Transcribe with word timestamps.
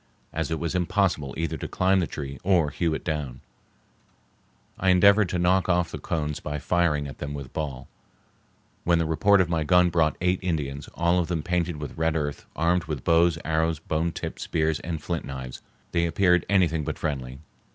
As 0.33 0.49
it 0.49 0.59
was 0.59 0.73
impossible 0.73 1.35
either 1.37 1.57
to 1.57 1.67
climb 1.67 1.99
the 1.99 2.07
tree 2.07 2.39
or 2.43 2.71
hew 2.71 2.95
it 2.95 3.03
down, 3.03 3.41
I 4.79 4.89
endeavored 4.89 5.29
to 5.29 5.37
knock 5.37 5.69
off 5.69 5.91
the 5.91 5.99
cones 5.99 6.39
by 6.39 6.57
firing 6.57 7.07
at 7.07 7.19
them 7.19 7.35
with 7.35 7.53
ball, 7.53 7.87
when 8.83 8.97
the 8.97 9.05
report 9.05 9.41
of 9.41 9.47
my 9.47 9.63
gun 9.63 9.91
brought 9.91 10.17
eight 10.19 10.39
Indians, 10.41 10.89
all 10.95 11.19
of 11.19 11.27
them 11.27 11.43
painted 11.43 11.77
with 11.77 11.99
red 11.99 12.15
earth, 12.15 12.47
armed 12.55 12.85
with 12.85 13.03
bows, 13.03 13.37
arrows, 13.45 13.77
bone 13.77 14.11
tipped 14.11 14.41
spears, 14.41 14.79
and 14.79 15.03
flint 15.03 15.23
knives. 15.23 15.61
They 15.91 16.07
appeared 16.07 16.47
anything 16.49 16.83
but 16.83 16.97
friendly. 16.97 17.37